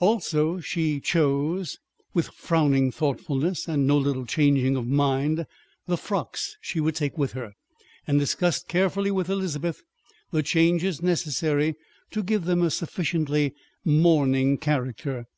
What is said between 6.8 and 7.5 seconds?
would take with